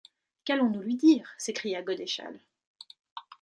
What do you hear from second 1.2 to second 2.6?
s’écria Godeschal.